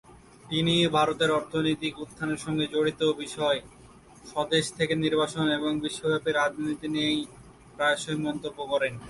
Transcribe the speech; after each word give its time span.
তিনি 0.45 0.75
ভারতের 0.87 1.29
অর্থনৈতিক 1.31 1.93
উত্থানের 1.99 2.39
সঙ্গে 2.45 2.65
জড়িত 2.67 3.01
বিষয়, 3.23 3.59
স্বদেশ 4.25 4.65
থেকে 4.77 4.93
নির্বাসন 4.95 5.45
এবং 5.57 5.71
বিশ্বব্যাপী 5.79 6.31
রাজনীতি 6.31 6.87
নিয়ে 6.87 7.11
প্রায়শই 7.75 8.19
মন্তব্য 8.25 8.59
করেন। 8.71 8.93